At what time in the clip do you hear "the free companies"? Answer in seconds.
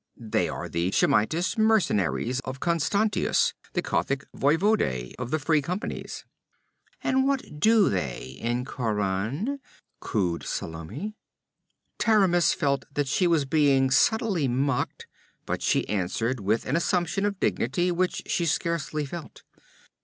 5.29-6.25